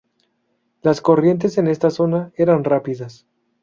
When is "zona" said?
1.91-2.31